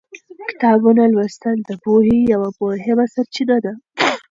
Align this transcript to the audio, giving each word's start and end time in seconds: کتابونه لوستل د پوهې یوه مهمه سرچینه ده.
کتابونه 0.49 1.03
لوستل 1.13 1.57
د 1.63 1.71
پوهې 1.83 2.17
یوه 2.33 2.49
مهمه 2.59 3.05
سرچینه 3.13 3.57
ده. 3.65 3.73